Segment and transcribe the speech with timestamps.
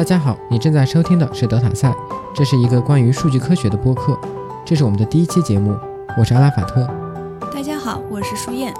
[0.00, 1.94] 大家好，你正在收听的是德塔赛，
[2.34, 4.18] 这是一个关于数据科学的播客，
[4.64, 5.76] 这是我们的第一期节目，
[6.16, 6.86] 我是阿拉法特。
[7.52, 8.72] 大家好，我是舒燕。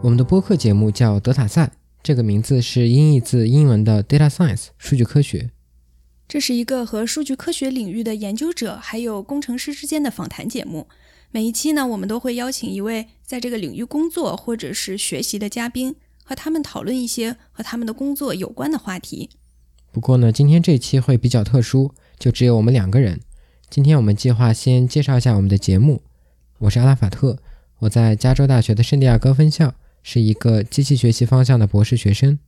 [0.00, 1.72] 我们的播客节目叫德塔赛，
[2.04, 5.50] 这个名字是音译自英文的 data science 数据科学。
[6.28, 10.86] 这是一个和数据科学领域的研究者还有工程师之间的访谈节目。
[11.34, 19.30] 每一期呢，我们都会邀请一位在这个领域工作或者是学习的嘉宾，和他们讨论一些和他们的工作有关的话题。
[19.90, 23.20] 不过呢，今天这期会比较特殊，就只有我们两个人。
[23.68, 26.02] 今天我们计划先介绍一下我们的节目。
[26.58, 27.36] 我是阿拉法特，
[27.80, 29.74] 我在加州大学的圣地亚哥分校，
[30.04, 32.38] 是一个机器学习方向的博士学生。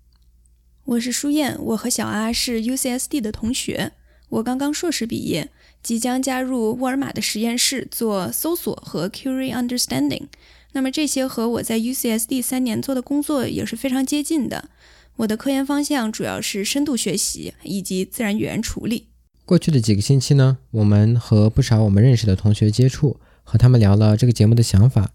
[0.84, 3.94] 我是舒燕，我和小阿是 UCSD 的同学。
[4.28, 5.50] 我刚刚硕士毕业，
[5.82, 10.24] 即将加入沃尔玛的实验室做搜索和 Query Understanding。
[10.72, 14.68] 那么这些和我在 UCSD 三年做的工作也是非常接近的。
[15.16, 19.06] 我的科研方向主要是深度学习以及自然语言处理。
[19.46, 25.12] 过去的几个星期呢，我们和不少我们认识的同学接触，和他们聊了这个节目的想法。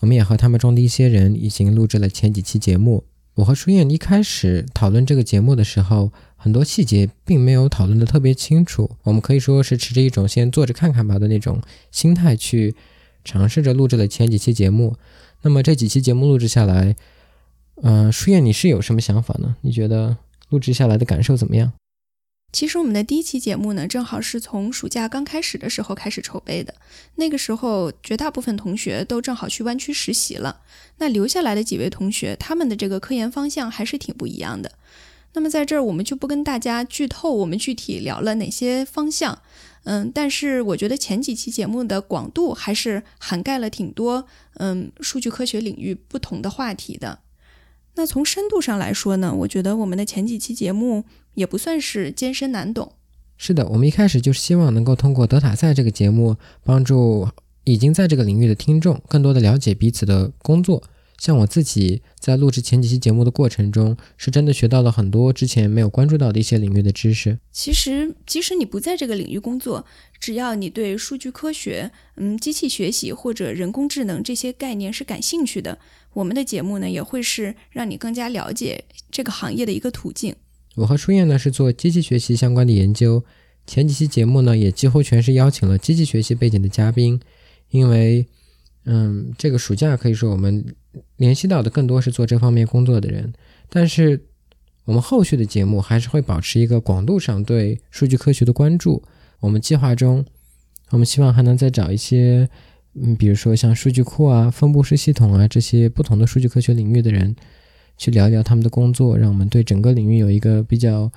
[0.00, 3.04] 我们也和他们中的一些人已经录制了前几期节目。
[3.34, 8.90] 我和舒燕一开始讨论这个节目的时候，很多细节并没有讨论的特别清楚。
[9.04, 11.62] 我们可以说是持着一种先做着看看吧的那种
[11.92, 12.74] 心态去
[13.24, 14.96] 尝试着录制了前几期节目。
[15.42, 16.96] 那么这几期节目录制下来，
[17.82, 19.54] 嗯，舒燕你是有什么想法呢？
[19.60, 20.16] 你觉得
[20.48, 21.72] 录制下来的感受怎么样？
[22.52, 26.74] 其实我们的第一期节目呢，正好是从暑假刚开始的时候开始筹备的。
[27.14, 30.60] 那个时候，绝大部分同学都正好去湾区实习了。
[30.98, 34.72] 那留下来的几位同学，他们的这个科研方向还是挺不一样的。
[35.34, 39.38] 那么在这儿，我们就不跟大家剧透我们具体聊了哪些方向。
[39.84, 47.20] 嗯，但是我觉得前几期节目的广度还是涵盖了挺多嗯数据科学领域不同的话题的。
[47.94, 51.04] 那从深度上来说呢，我觉得我们的前几期节目。
[51.34, 52.92] 也不算是艰深难懂。
[53.38, 57.26] 是的，我们一开始就是希望能够通过德塔赛这个节目，帮助
[57.64, 60.82] 已经在这个领域的听众更多的了解彼此的工作。
[61.22, 67.38] 像我自己在录制前几期节目的过程中，是真的学到了很多之前没有关注到的一些领域的知识。
[67.52, 69.86] 其实，即使你不在这个领域工作，
[70.18, 75.78] 只要你对数据科学、嗯，机器学习或者人工智能这些概念是感兴趣的，
[76.14, 80.34] 我们的节目呢，也会是让你更加了解这个行业的一个途径。
[80.74, 83.22] 我和舒燕呢是做机器学习相关的研究，
[83.64, 87.20] 前几期节目呢也几乎全是邀请了机器学习背景的嘉宾，
[87.70, 88.26] 因为，
[88.86, 90.74] 嗯，这个暑假可以说我们
[91.16, 93.32] 联系到的更多是做这方面工作的人，
[93.68, 94.26] 但是
[94.84, 99.02] 我们后续的节目还是会保持一个广度上对数据科学的关注。
[99.40, 100.24] 我们计划中，
[100.90, 102.48] 我们希望还能再找一些，
[102.94, 107.34] 嗯，比如说像数据库啊、分布式系统啊这些不同的数据科学领域的人。
[107.98, 111.12] 去聊一聊他们的工作，让我们对整个领域有一个比较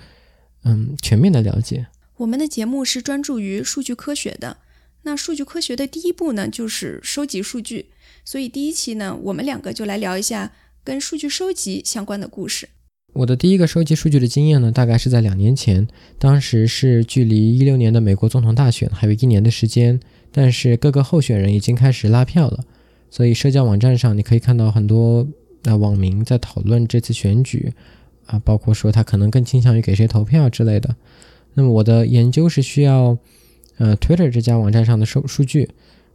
[0.66, 1.88] 嗯全面的了解。
[2.18, 4.57] 我们的节目是专注于数据科学的。
[5.06, 7.88] 那数据科学的第一步呢，就是收集数据。
[8.24, 10.52] 所以第一期呢，我们两个就来聊一下
[10.84, 12.70] 跟数据收集相关的故事。
[13.14, 15.88] 我的第一个收集数据的经验呢，大概是在两年前，
[16.20, 20.00] 当时是距离一六年的美国总统大选还有一年的时间，
[20.32, 22.66] 但是各个候选人已经开始拉票了，
[23.10, 25.28] 所以社交网站上你可以看到很多。
[25.68, 27.74] 那网民在讨论这次选举
[28.28, 30.96] 啊，包括说他可能更倾向于给谁投票之类的。
[31.56, 33.18] 那么我的研究是需要
[33.78, 35.69] 呃 Twitter 这家网站上的数数据，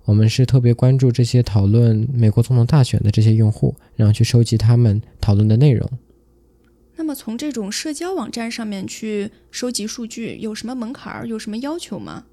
[0.05, 5.91] 我们是特别关注这些讨论美国总统大选的这些用户，然后去收集他们讨论的内容。
[6.97, 11.27] 那么从这种社交网站上面去收集数据，有什么门槛儿？
[11.27, 12.25] 有什么要求吗？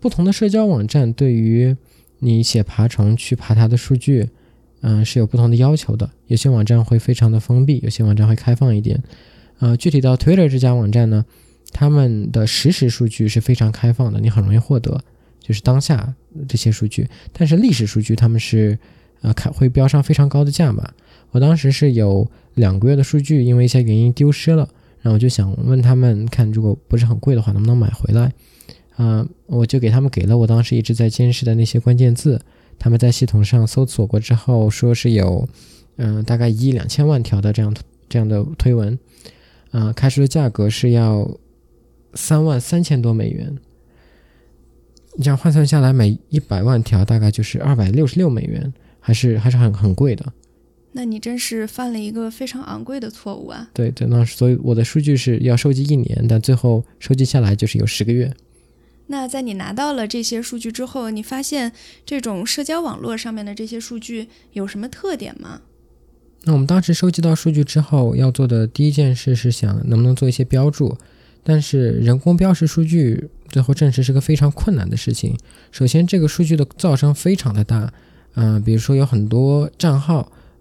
[0.00, 1.76] 不同的社交网站对于
[2.18, 4.28] 你写爬虫去爬它的数据。
[4.86, 6.10] 嗯，是有不同的要求的。
[6.26, 9.02] 有些网站会非常的封闭，有些网站会开放一点。
[9.58, 11.24] 呃，具体到 Twitter 这家网站呢，
[11.74, 14.98] 他们的实时数据是非常开放的，你很容易获得，
[15.40, 16.14] 就是当下
[16.48, 17.06] 这些数据。
[17.32, 18.78] 但是历史数据他们是，
[19.22, 20.88] 呃，开会标上非常高的价码。
[21.32, 24.68] 我当时是有两个月的数据，因为一些原因丢失了，
[25.02, 28.32] 然后我就想问他们，看如果不是很贵的话，能不能买回来？
[28.96, 32.40] 嗯，我就给他们给了我当时一直在监视的那些关键字。
[32.78, 35.48] 他们在系统上搜索过之后，说是有，
[35.96, 37.74] 嗯，大概一亿两千万条的这样
[38.08, 38.96] 这样的推文，
[39.70, 41.28] 啊，开出的价格是要
[42.14, 43.56] 三万三千多美元，
[45.16, 50.32] 你这样换算下来，每一百万条大概就是二百六十六美元，还是还是很很贵的。
[50.92, 53.68] 那你真是犯了一个非常昂贵的错误啊！
[53.74, 58.32] 对对，那所以我的数据是要收集一年，但最后收集下来就是有十个月。
[59.08, 61.72] 那在你拿到了这些数据之后，你发现
[62.06, 65.62] 这种社交网络上面的这些数据有什么特点吗？
[66.44, 70.96] 那我们当时收集到数据之后，要做的第一件事是想能不能做一些标注，
[71.44, 75.36] 但是人工标识数据最后证实是个非常困难的事情。
[75.70, 77.92] 首先，这个数据的噪声非常的大，
[78.34, 80.18] 嗯、比如说有很多账号，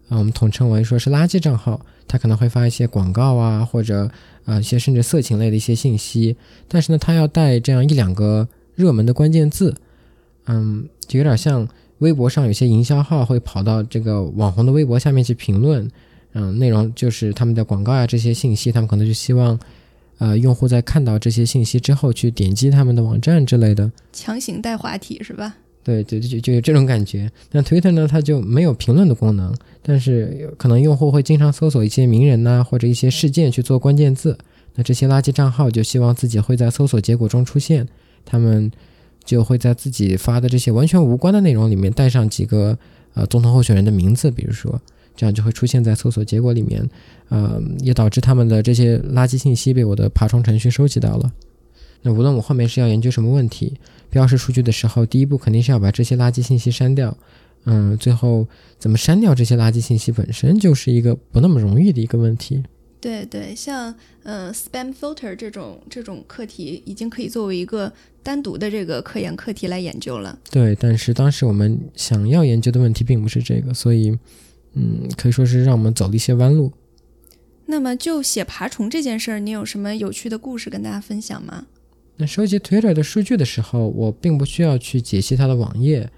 [0.10, 4.12] 啊、我们统称为说是垃圾账号，它可能会发一些广告啊，或者
[4.46, 6.38] 啊、一些甚至色情类的一些信息，
[6.68, 9.74] 但是呢，它要带这样一两个热门的关键字，
[10.46, 11.68] 嗯，就有点像。
[12.00, 15.90] 微博上有些营销号会跑到这个网红的微博下面去评论，
[16.34, 19.58] 嗯，内容就是他们的广告啊这些信息，他们可能就希望，
[20.24, 25.58] 呃，用户在看到这些信息之后去点击他们的网站之类的，强行带话题是吧？
[25.84, 27.30] 对，就就就有这种感觉。
[27.52, 34.38] 那 Twitter 呢，它就没有评论的功能，但是可能用户会经常搜索一些名人呐、或者一些事件去做关键字，
[34.76, 37.86] 那这些垃圾账号就希望自己会在搜索结果中出现，
[38.24, 38.72] 他们。
[39.26, 42.78] 就会在自己发的这些完全无关的内容里面带上几个
[43.14, 44.82] 呃总统候选人的名字，比如说
[45.16, 46.90] 这样就会出现在搜索结果里面，
[47.30, 51.32] 呃，也导致他们的这些垃圾信息被我的爬虫程序收集到了。
[52.02, 53.78] 那无论我后面是要研究什么问题，
[54.10, 57.18] 标识数据的时候，第一步肯定是要把这些垃圾信息删掉。
[57.66, 58.46] 嗯，最后
[58.78, 62.62] 怎么删掉这些垃圾信息本身就是一个不那么容易的一个问题。
[63.00, 63.94] 对对，像
[64.24, 70.38] 呃 spam filter 这种这种课题，已经可以作为一个单独的这个科研课题来研究了。
[70.52, 74.18] 对，但是当时我们想要研究的问题并不是这个，所以
[74.74, 76.72] 嗯，可以说是让我们走了一些弯路。
[77.66, 81.66] 那么就写爬虫这件事儿，你有什么有趣的故事跟大家分享吗？
[82.18, 86.10] 那收集 Twitter 的数据的时候，我并不需要去解析它的网页，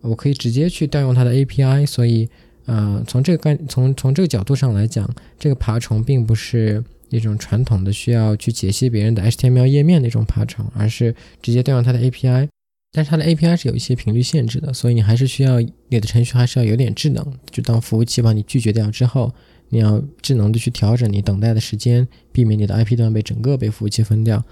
[0.00, 2.28] 我可以直接去调用它的 API，所以。
[2.66, 5.06] 呃，从这个概从从这个角度上来讲，
[5.38, 12.48] 这个爬虫并不是一种传统的需要去解析别人的 HTML 页面那种爬虫，而是直接调用它的 API。
[12.96, 17.26] 但是它的 API 是有一些频率限制的，所以你还是需要你的程序还是要有点智能。
[17.50, 19.34] 就当服务器把你拒绝掉之后，
[19.70, 24.44] 你要智能的去调整你等待的时间，避免你的 IP 段被整个被服务器分掉。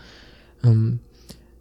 [0.62, 0.98] 嗯，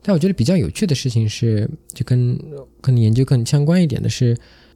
[0.02, 2.36] 但我觉得比较有趣的事情是，就跟
[2.82, 4.36] 跟你研究更相关一点的是，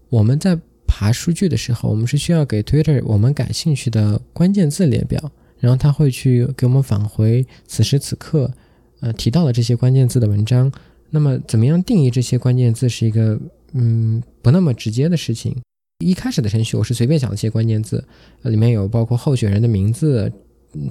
[0.09, 0.55] 我们在
[0.85, 8.53] 爬数据的时候，我们是需要给 Twitter 我们感兴趣的关键字列表，然后它会去给我们返回此时此刻，
[8.99, 10.71] 呃提到的这些关键字的文章。
[11.09, 13.39] 那么，怎么样定义这些关键字是一个
[13.73, 15.55] 嗯不那么直接的事情。
[15.99, 18.03] 一开始的程序我是随便想了些关键字，
[18.41, 20.31] 里面有包括候选人的名字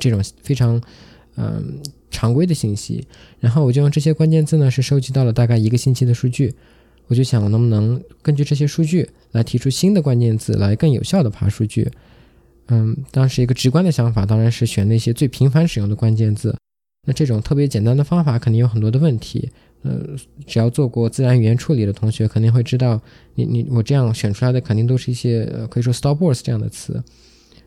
[0.00, 0.80] 这种非常
[1.36, 1.78] 嗯
[2.10, 3.06] 常规的信息，
[3.38, 6.54] 然后我就用这些关键字呢是收集到了大概一个星期的数据。
[7.06, 11.86] 我就想，能不能根据这些数据来提出新的关键字，来更有效的爬数据？
[12.68, 16.56] 嗯，当时一个直观的想法当然是选那些最频繁使用的关键字。
[17.06, 19.50] 那这种特别简单的方法肯定有很多的问题。
[19.84, 20.16] 呃，
[20.46, 23.00] 只要做过自然语言处理的同学肯定会知道，
[23.36, 26.94] 你你我这样选出来的肯定都是一些呃可以说 stop words 这样的词。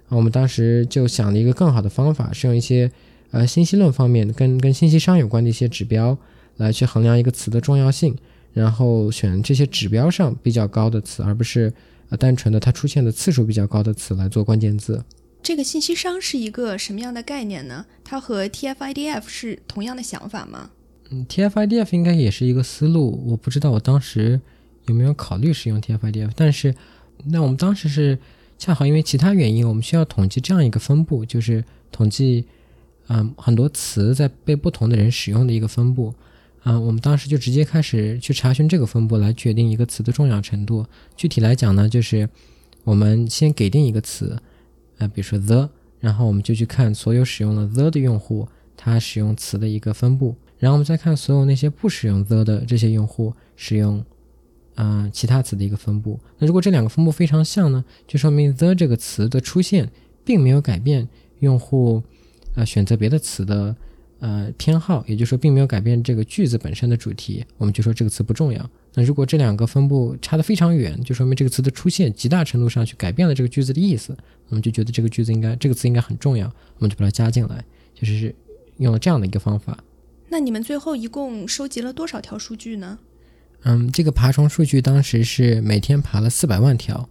[0.09, 2.91] 啊，我们当时就想了一个更好的方法，是用一些
[3.31, 6.17] 呃信息论方面跟跟信息商有关的一些指标
[6.57, 8.13] 来去衡量一个词的重要性。
[8.53, 11.71] 然后选这些指标上比较高的词，而不是
[12.09, 15.03] 呃单纯的它出现的次数比较高的词来做关键字。
[15.43, 17.85] 这个信息商是一个什么样的概念呢？
[18.03, 20.71] 它和 TF-IDF 是同样的想法吗？
[21.09, 24.39] 嗯，TF-IDF 应该也是一个思路，我不知道我当时
[24.87, 26.75] 有没有考虑使用 TF-IDF，但是
[27.25, 28.17] 那我们当时是
[28.57, 32.45] 恰好因为其他原因，我们需要统计这样一个分布，就是统计
[33.07, 36.13] 嗯很多词在被不同的人使用的一个分布。
[36.63, 40.85] 啊，我们当时就直接开始去查询这个分布来决定一个词的重要程度。
[41.15, 42.27] 具体来讲呢，就是
[42.83, 44.37] 我们先给定一个词，
[44.97, 45.69] 呃，比如说 the，
[46.01, 54.03] 然后我们就去看所有使用了 the 的用户，他使用词的一个分布，然后我们再看所有那些不使用 the 的这些用户使用，
[54.75, 56.19] 嗯，其他词的一个分布。
[56.39, 59.89] 那如果这两个分布非常像呢，就说明 the 这个词的出现
[60.23, 61.07] 并没有改变
[61.39, 62.01] 用户，
[62.55, 63.75] 呃，选择别的词的。
[64.19, 68.67] 呃，偏好，也就是说，并没有改变这个句子本身的主题，我们就说这个词不重要。
[68.95, 74.17] 那如果这两个分布差得非常远，就说明这个词的出现极大程度上去改变了这个句子的意思，
[74.49, 78.33] 我们就觉得这个句子应该，这个词应该很重要，我们就把它加进来，就是
[78.77, 79.77] 用了这样的一个方法。
[80.29, 82.99] 那你们最后一共收集了多少条数据呢？
[83.63, 87.09] 嗯，这个爬虫数据当时是每天爬了四百万条，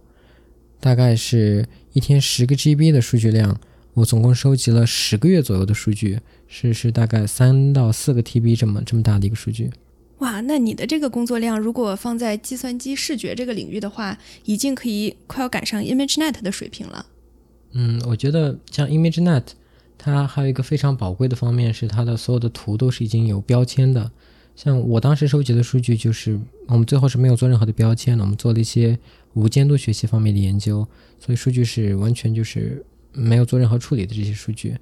[0.79, 3.59] 大概是一天十个 GB 的数据量。
[3.95, 9.71] 我总共收集了十个月左右的数据，是是大概三到四个 TB 这么这么大的一个数据。
[10.19, 17.07] 哇，那你的这个工作量如果放在计算机视觉这个领域的话，已经可以快要赶上 ImageNet 的水平了。
[17.73, 19.43] 嗯，我觉得像 ImageNet，
[19.97, 24.11] 它还有一个非常宝贵的方面是它的所有的图都是已经有标签的，
[24.55, 28.97] 像我当时收集的数据，就是我们最后是没有做任何的标签的，我们做了一些
[29.33, 30.87] 无监督学习方面的研究，
[31.19, 34.75] 所以数据是完全就是没有做任何处理的这些数据。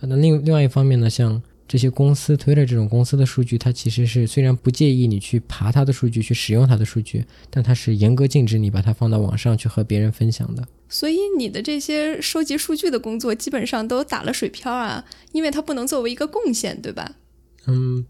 [0.00, 10.66] 那另另外一方面呢，像这些公司推的这种公司的数据，它其实是虽然不介意你去爬它的数据，去使用它的数据，但它是严格禁止你把它放到网上去和别人分享的。
[10.92, 17.16] 所以你的这些收集数据的工作基本上都打了水漂啊，因为它不能作为一个贡献，对吧？
[17.66, 18.04] 嗯，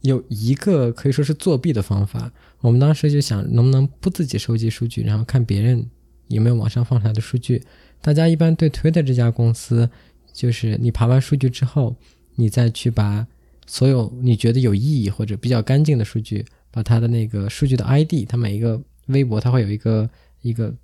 [0.00, 2.32] 有一个可以说是作弊的方法，
[2.62, 5.90] 我们当时就想能不能不自己收集数据，然后看别人
[6.28, 7.62] 有没有网上放出来的数据。
[8.00, 9.90] 大家一般对推的这家公司，
[10.32, 11.94] 就是你爬完数据之后。
[12.38, 13.26] 你再去把
[13.66, 20.10] 所有你觉得有意义或者比较干净的数据，把它的那个数据的 ID，它每一个微博它会有一个
[20.42, 20.74] 一个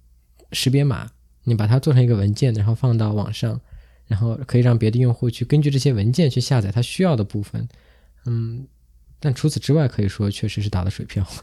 [0.53, 1.11] 识别码，
[1.44, 3.61] 你把它做成一个文件，然后放到网上，
[4.06, 7.68] 然后可以让别的用户去根据这些文件去下载他需要的部分。
[8.26, 8.66] 嗯，
[9.18, 11.26] 但除此之外，可以说确实是打了水漂。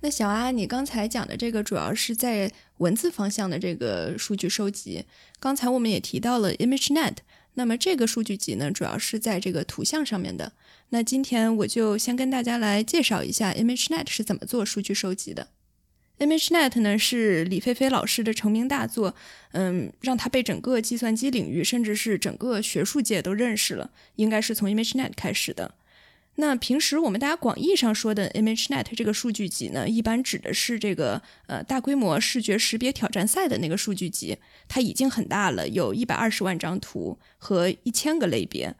[0.00, 5.04] 那小阿，你刚才讲的这个主要是在文字方向的这个数据收集，
[5.38, 7.18] 刚才我们也提到了 ImageNet。
[7.54, 10.52] 那么这个数据集呢，主要是在这个图像上面的。
[10.88, 15.48] 那今天我就先跟大家来介绍一下 ImageNet 是怎么做数据收集的。
[16.22, 19.14] ImageNet 呢是李飞飞老师的成名大作，
[19.50, 25.74] 嗯，让他被整个计算机领域，甚至是整个学术界都认识了，应该是从 ImageNet 开始的。
[26.36, 34.38] 那平时我们大家广义上说的 ImageNet 这个数据集呢，一般指的是这个呃大规模视觉识别挑战赛的那个数据集，
[34.68, 38.74] 它已经很大了，有一百二十万张图和一千个类别。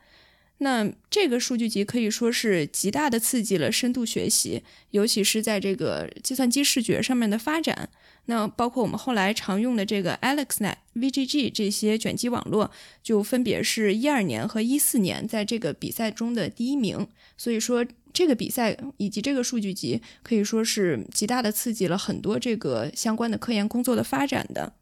[0.63, 7.89] 那这个数据集可以说是极大的刺激了深度学习，尤其是在这个计算机视觉上面的发展。
[8.27, 12.71] 那包括我们后来常用的这个 AlexNet、VGG 这些卷积网络，
[13.03, 17.09] 就分别是一二年和一四年在这个比赛中的第一名。
[17.37, 24.75] 所以说，这个比赛以及这个数据集可以说是极大的刺激了很多这个相关的科研工作的发展的。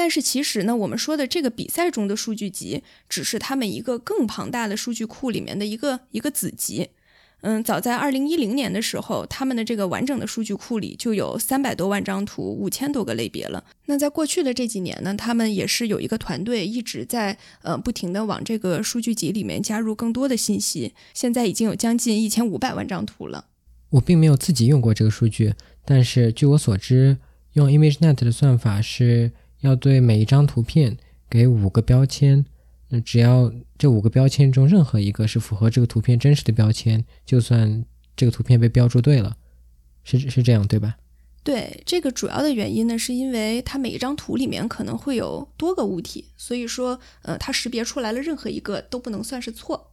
[0.00, 6.88] 但是其实呢，我们说的这个比赛中的数据集，只是他们一个更庞大的数据库里面的一个一个子集。
[7.42, 13.62] 嗯，早在二零一零年的时候，他们的这个完整的数据库里就有三百多万张图，五千多个类别了。
[13.84, 20.94] 那在过去的这几年呢，他们也是有一个团队一直在呃不停的往这个数据集里面加入更多的信息。
[21.12, 23.44] 现在已经有将近一千五百万张图了。
[23.90, 25.52] 我并没有自己用过这个数据，
[25.84, 27.18] 但是据我所知，
[27.52, 30.96] 用 ImageNet 的算法是要对每一张图片
[31.28, 32.44] 给五个标签。
[32.88, 37.84] 那只要这五个标签中任何一个是符合这个图片真实的标签，就算
[38.16, 39.36] 这个图片被标注对了，
[40.02, 40.96] 是是这样对吧？
[41.42, 49.92] 对，这个主要的原因呢，是因为它每一张图里面可能会有多个物体，所以说，呃，它识别出来了任何一个都不能算是错。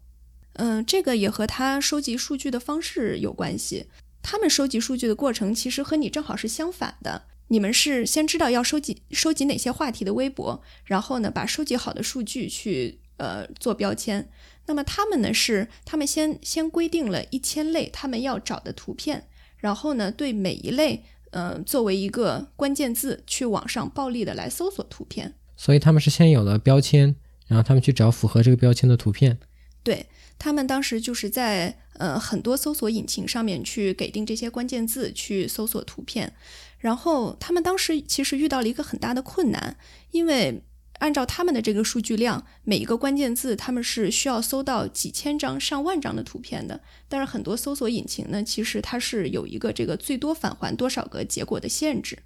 [0.54, 3.86] 嗯，这个也和它收集数据的方式有关系。
[4.24, 7.24] 他们收集数据的过程其实和你正好是相反的。
[7.50, 14.30] 你们是先知道要收集收集哪些话题的微博，然后呢，把收集好的数据去呃做标签。
[14.66, 19.28] 那么他们呢是他们先先规定了一千类他们要找的图片，
[19.58, 25.36] 然后呢对每一类呃作为一个关键字去网上暴力的来搜索图片。
[25.56, 27.16] 所以他们是先有了标签，
[27.48, 29.40] 然后他们去找符合这个标签的图片。
[29.84, 36.34] 对他们当时就是在呃很多搜索引擎上面去给定这些关键字去搜索图片。
[36.78, 39.78] 然后他们当时其实遇到了一个很大的困难，
[40.12, 40.64] 因为
[41.00, 46.82] 按照他们的这个数据量，每一个关键字他们是需要搜到几千张、上万张的图片的。
[47.08, 52.18] 但是很多搜索引擎呢，其实它是有一个这个最多返还多少个结果的限制。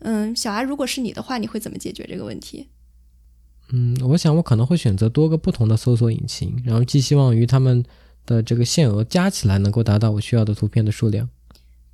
[0.00, 2.68] 嗯，小阿，如果是你的话，你会怎么解决这个问题？
[3.72, 7.84] 嗯，我想我可能会选择多个不同的搜索引擎，然后寄希望于他们
[8.26, 11.28] 的这个限额加起来能够达到我需要的图片的数量。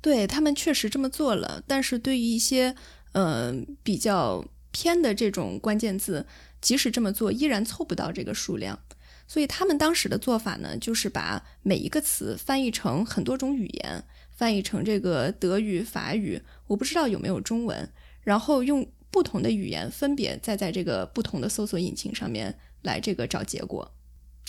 [0.01, 2.75] 对他们确实这么做了，但是对于一些
[3.13, 6.25] 呃比较偏的这种关键字，
[6.61, 8.79] 即使这么做，依然凑不到这个数量。
[9.27, 17.89] 所以他们当时的做法呢，就是把每一个词翻译成很多种语言，翻译成这个德语、法语，我不知道有没有中文，
[18.21, 23.91] 然后用不同的语言分别再在这个不同的搜索引擎上面来这个找结果。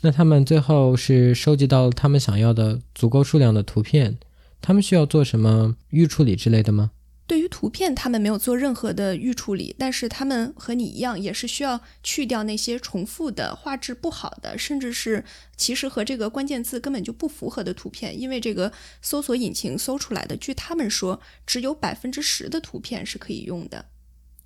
[0.03, 4.17] 那他们最后是收集到他们想要的足够数量的图片。
[4.61, 6.91] 他们需要做什么预处理之类的吗？
[7.27, 15.23] 对于图片，他们没有做任何的预处理，但是他们和你一样，也是需要去掉那些重复的、画质不好的，甚至是
[15.55, 18.19] 其实和这个关键字根本就不符合的图片。
[18.19, 18.73] 因为这个
[19.03, 23.85] 搜索引擎搜出来的，据他们说，只有百分之十的图片是可以用的。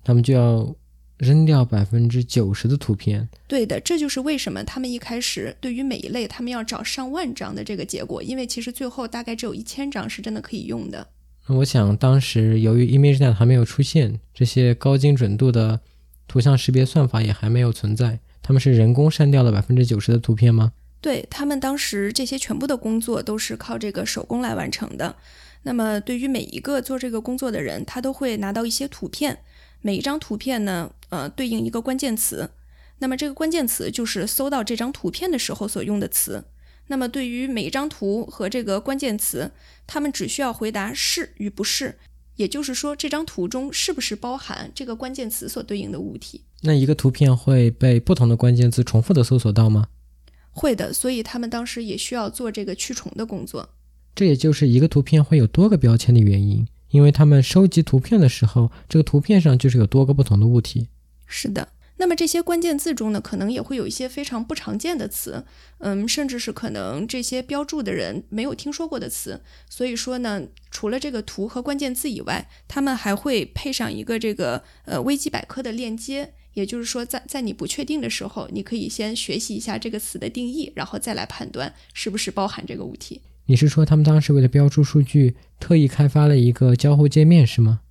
[0.03, 0.75] 他们就要
[1.23, 3.27] 扔掉百分之九十的图片。
[3.47, 11.07] 对的，这就是为什么他们一开始对于每一类他们要找上万张的这个结果，因为其实最后大概只有一千张是真的可以用的。
[11.47, 15.79] 那我想当时由于 ImageNet 还没有出现，这些高精准度的
[16.27, 20.73] 图像识别算法也还没有存在，他们是人工删掉了百分之九十的图片吗？
[21.01, 25.15] 对他们当时这些全部的工作都是靠这个手工来完成的。
[25.63, 29.39] 那么对于每一个做这个工作的人，他都会拿到一些图片。
[29.83, 32.49] 每一张图片呢，呃，对应一个关键词，
[32.99, 36.45] 那么这个关键词就是搜到这张图片的时候所用的词。
[36.87, 39.51] 那么对于每一张图和这个关键词，
[39.85, 41.99] 他们只需要回答是与不是，
[42.37, 46.45] 也就是说这张图中是不是包含这个关键词所对应的物体。
[46.61, 49.87] 那一个图片会被不同的关键字重复的搜索到吗？
[50.51, 53.69] 会的，所以他们当时也需要做这个去重的工作。
[54.15, 56.67] 这也就是一个图片会有多个标签的原因。
[56.93, 60.87] 因为他们收集图片的时候，这个图片上就是有多个不同的物体。
[61.25, 65.43] 是的，那么这些关键字中呢，可能也会有一些非常不常见的词，
[65.79, 69.41] 嗯，甚至是可能这些标注的人没有听说过的词。
[69.67, 83.21] 所以说呢，除了这个图和关键字以外，他们还会配上一个这个呃维基百科的链接，也就是说，在在你不确定的时候，你可以先学习一下这个词的定义，然后再来判断是不是包含这个物体。
[83.45, 87.81] 你是说他们当时为了标注数据，特意开发了一个交互界面是吗？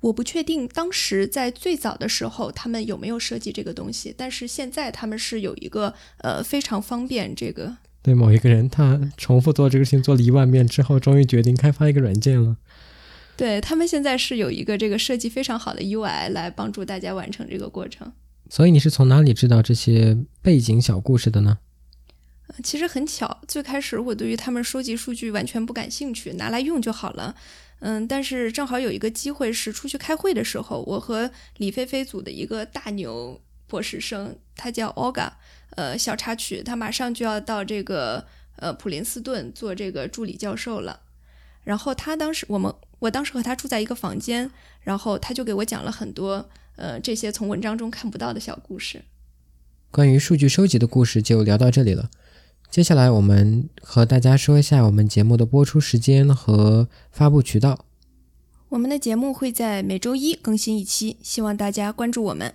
[0.00, 7.76] 我不确定当时在最早的时候他们有没有设计这个东西，但是现在他们是有一个呃非常方便这个。
[8.02, 12.56] 对某一个人，他重复做这个事情做了一万遍之后，终于决定开发一个软件了。
[13.36, 18.10] 对他们现在是有一个这个设计非常好的 UI 来帮助大家完成这个过程。
[18.48, 21.58] 所以你是从哪里知道这些背景小故事的呢？
[22.62, 27.34] 其实很巧，最开始我对于他们收集数据完全不感兴趣，拿来用就好了。
[27.80, 35.30] 嗯，但是正好有一个机会是出去开会的时候，我和李菲菲组的一个大牛博士生，他叫 Olga，
[35.76, 38.26] 呃，小插曲，他马上就要到这个
[38.56, 41.00] 呃普林斯顿做这个助理教授了。
[41.64, 44.50] 然后他当时我们我当时和他住在一个房间，
[44.82, 49.02] 然后他就给我讲了很多呃这些从文章中看不到的小故事。
[49.90, 52.10] 关于数据收集的故事就聊到这里了。
[52.70, 57.84] 接下来，我们和大家说一下我们节目的播出时间和发布渠道。
[58.68, 62.54] 我们的节目会在每周一更新一期，希望大家关注我们。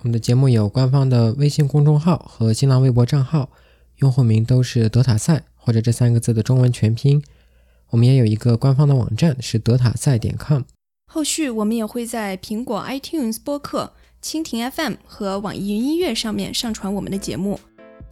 [0.00, 3.48] 我们的节目有官方的微信公众号和新浪微博账号，
[3.96, 7.24] 用户名都是德塔赛或者这三个字的中文全拼。
[7.88, 10.64] 我们也有一个官方的网站是德塔赛点 com。
[11.10, 17.58] 后续我们也会在苹果 iTunes 播客、蜻蜓 FM 和网易云音乐上面上传我们的节目。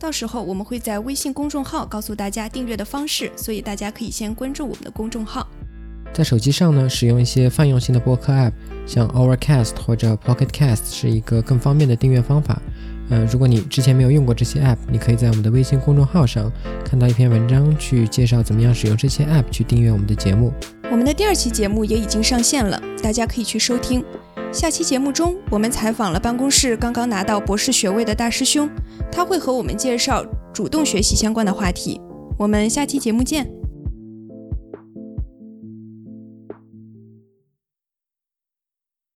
[0.00, 5.46] 到时候我们会在微信公众号告诉大家订阅的方式，所以大家可以先关注我们的公众号。
[6.10, 8.52] 在手机上呢，使用一些泛用性的播客 App，
[8.86, 12.60] 像 Overcast 或者 Pocket Cast 是一个更方便的订阅方法。
[13.10, 16.50] 呃，如果你之前没有用过这些 App，你可以在我们的微信公众号上
[16.82, 20.52] 看到一篇文章，去介绍怎么样使用这些 App 去订阅我们的节目。
[20.90, 24.02] 我们的第二期节目也已经上线了，大家可以去收听。
[24.52, 28.68] 下期节目中，我们采访了办公室刚刚拿到博士学位的大师兄，
[29.10, 32.00] 他会和我们介绍主动学习相关的话题。
[32.36, 33.48] 我们下期节目见。